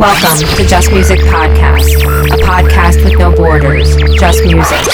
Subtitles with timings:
[0.00, 1.96] Welcome to Just Music Podcast,
[2.30, 4.86] a podcast with no borders, just music.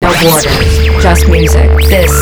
[0.00, 1.68] No borders, just music.
[1.88, 2.12] This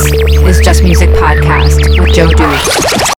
[0.49, 3.17] is Just Music Podcast with Joe Duke.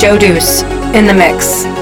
[0.00, 0.62] Joe Deuce
[0.94, 1.79] in the mix.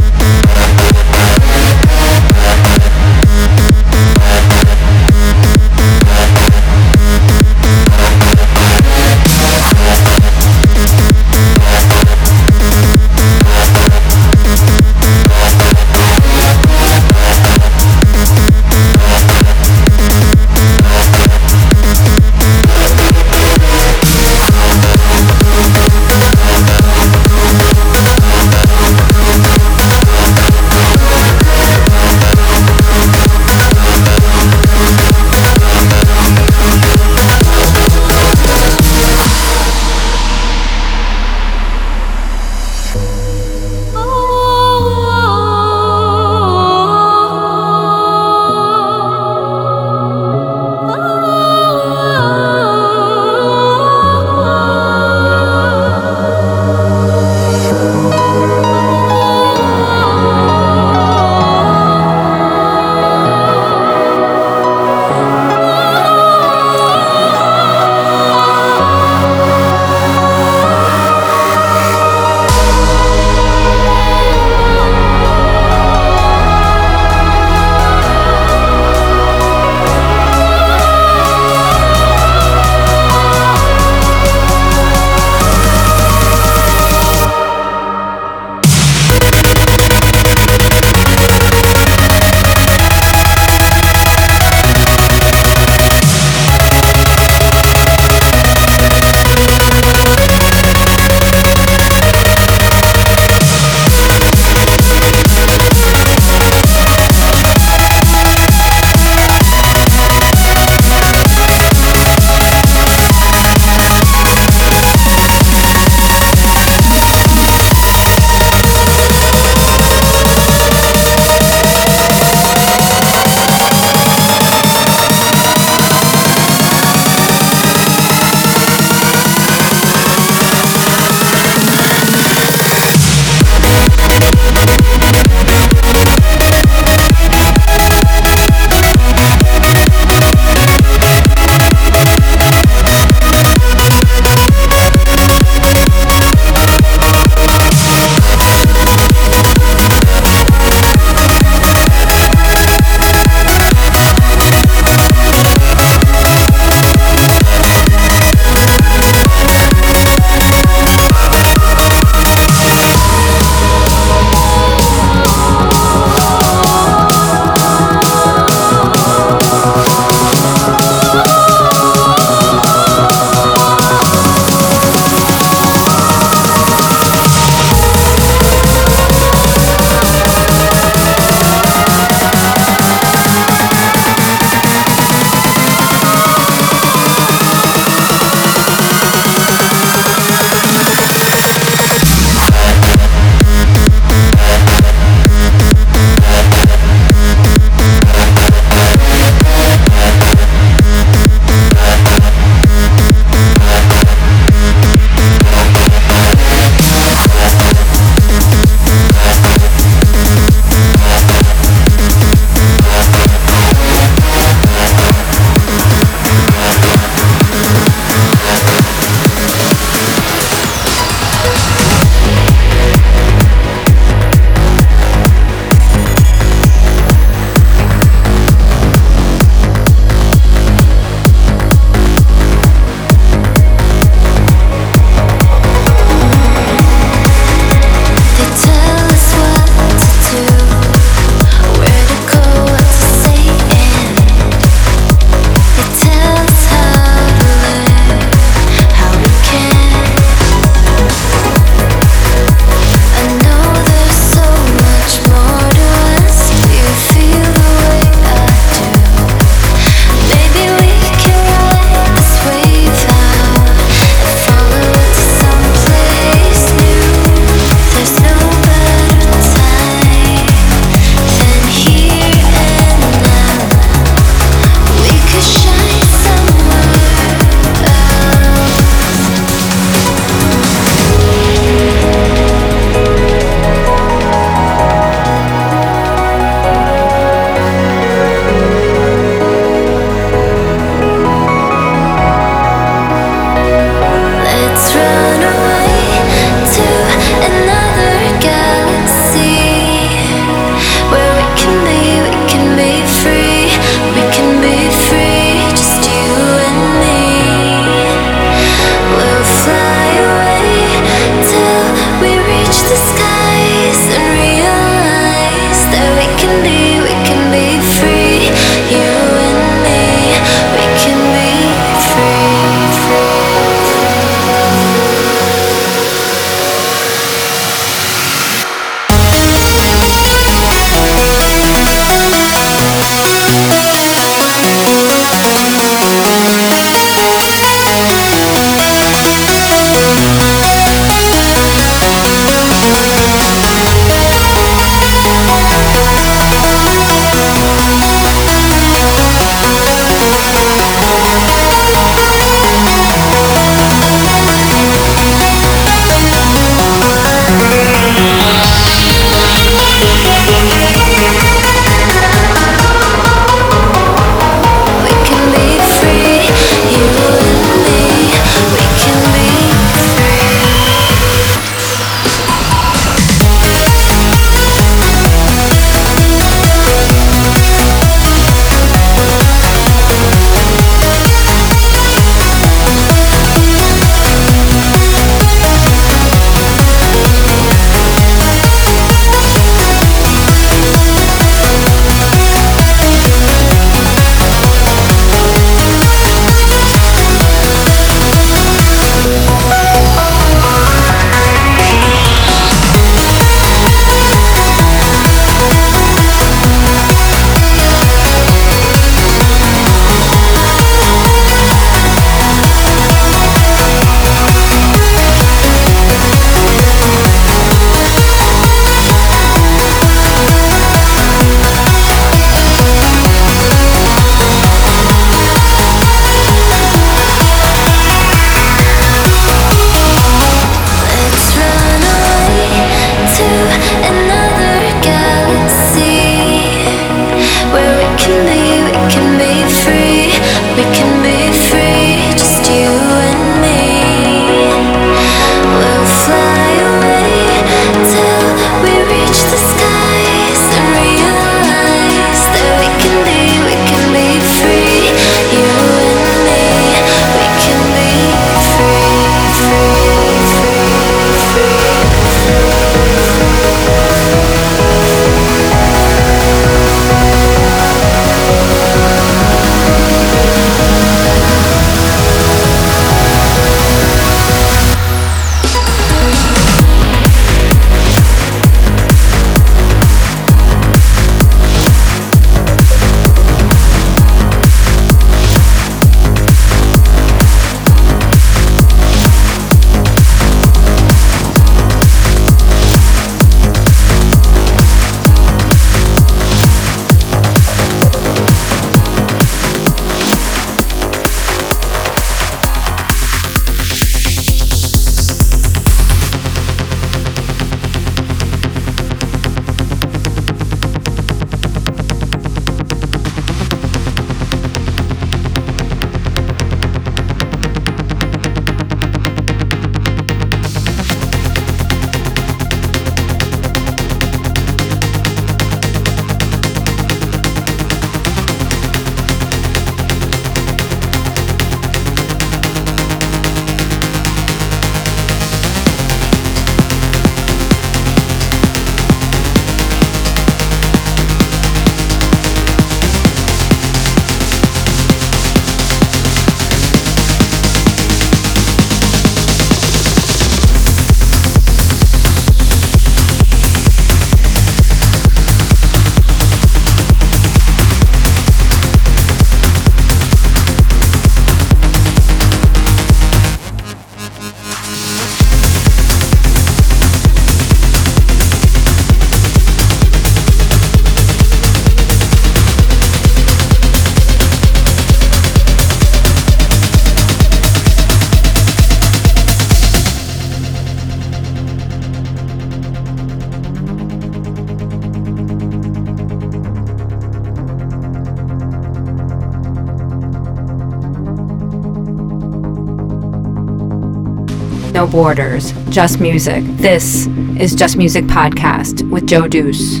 [595.10, 596.62] Borders, just music.
[596.76, 597.26] This
[597.58, 600.00] is Just Music Podcast with Joe Deuce.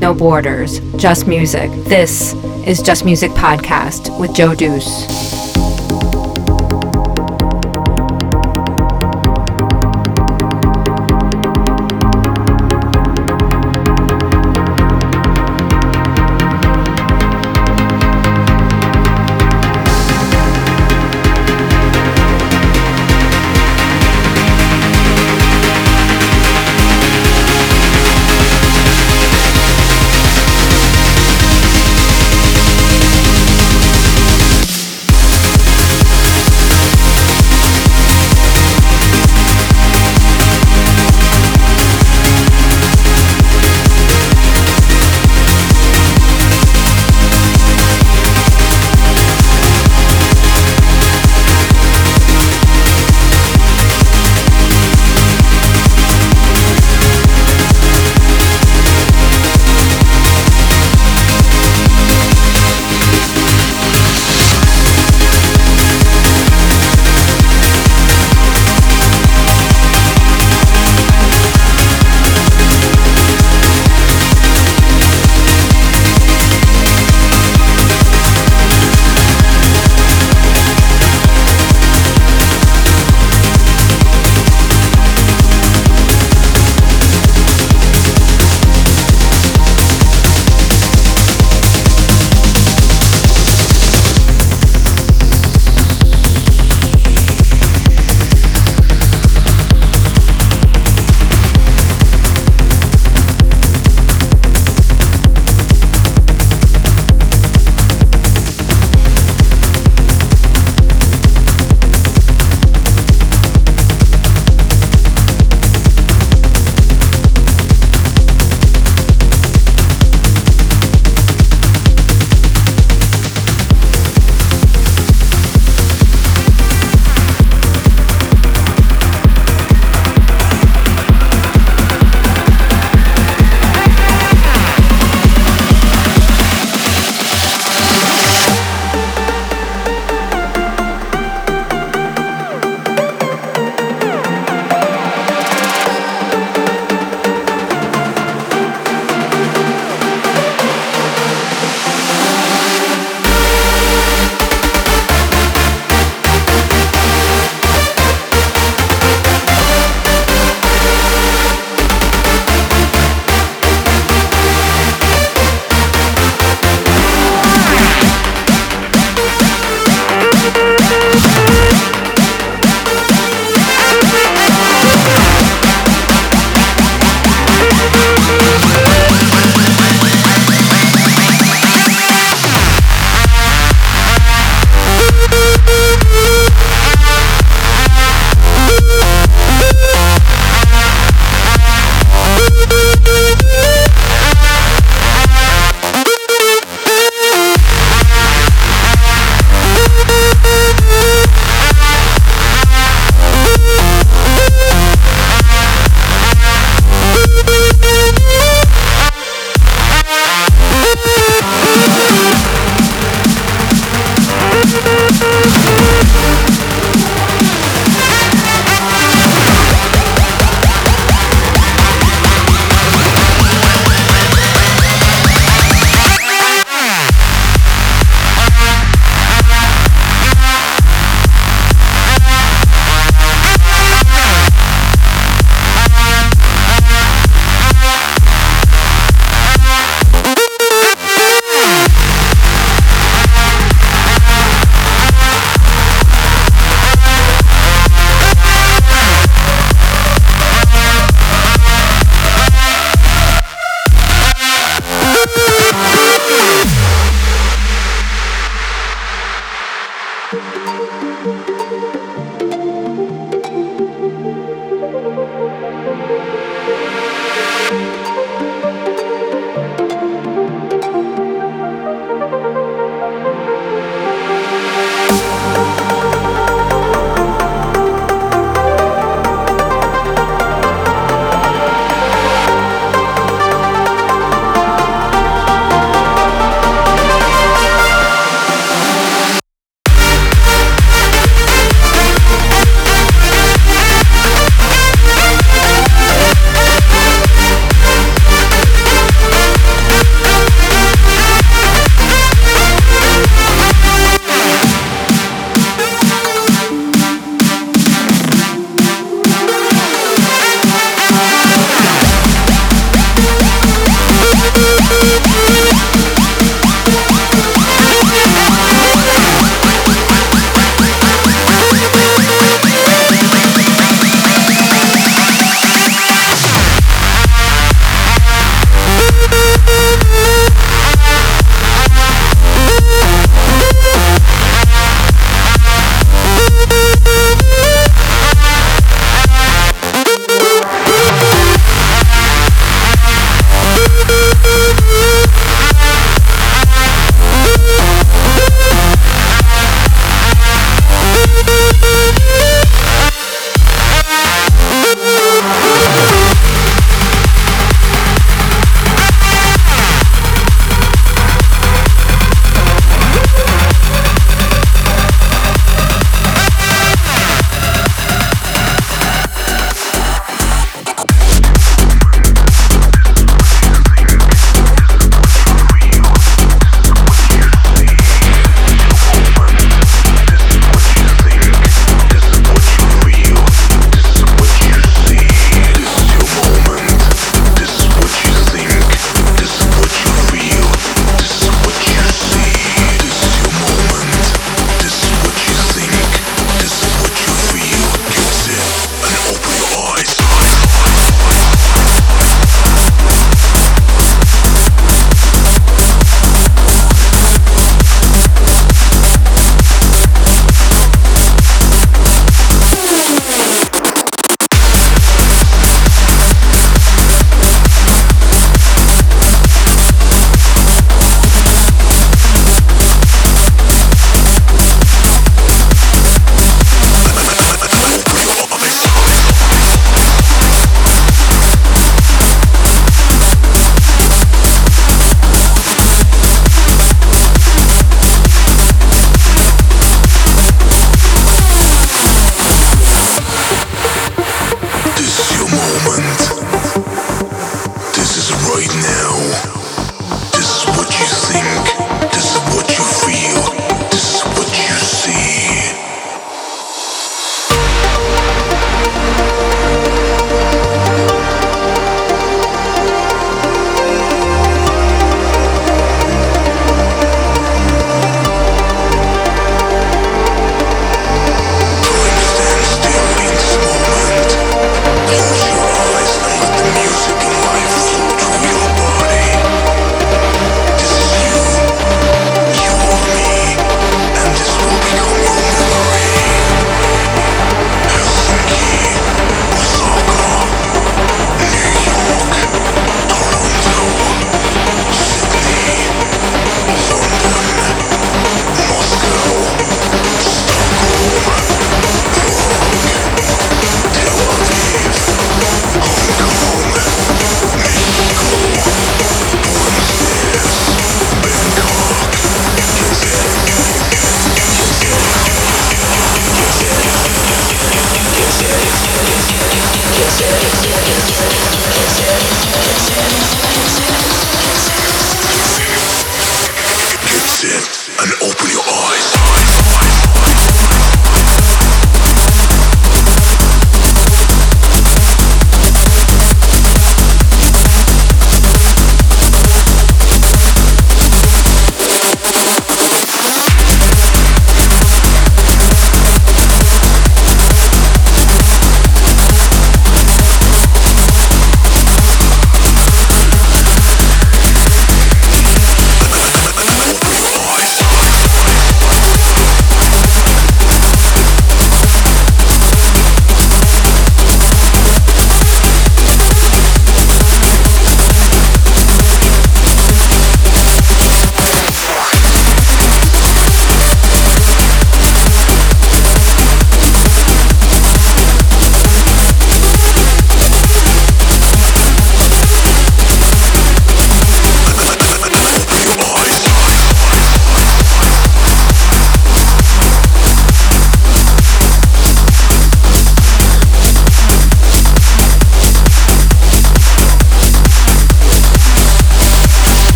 [0.00, 1.70] No borders, just music.
[1.86, 5.33] This is Just Music Podcast with Joe Deuce.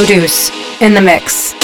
[0.00, 1.59] Joe Deuce in the mix.